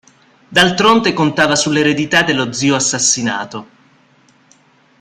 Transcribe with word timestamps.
D'altronde 0.47 1.13
contava 1.13 1.55
sull'eredità 1.55 2.23
dello 2.23 2.51
zio 2.53 2.73
assassinato. 2.73 3.67